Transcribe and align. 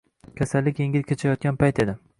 Kasallik 0.39 0.81
yengil 0.83 1.07
kechayotgan 1.11 1.63
payt 1.63 1.85
edi 1.87 1.99